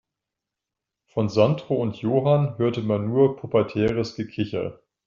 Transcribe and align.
Von 1.05 1.29
Sandro 1.29 1.75
und 1.75 1.95
Johann 1.97 2.57
hörte 2.57 2.81
man 2.81 3.07
nur 3.09 3.35
pubertäres 3.37 4.15
Gekicher. 4.15 4.79